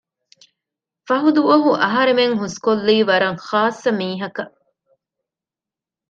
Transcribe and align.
ފަހު 1.07 1.29
ދުވަހު 1.37 1.71
އަހަރެމެން 1.83 2.35
ހުސްކޮށްލީ 2.41 2.95
ވަރަށް 3.09 3.41
ޚާއްސަ 3.47 3.89
މީހަކަށް 3.99 4.55